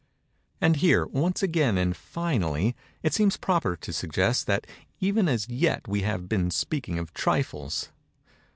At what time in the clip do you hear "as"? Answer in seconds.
5.29-5.47